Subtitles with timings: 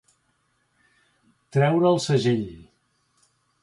[1.59, 2.45] Treure el segell.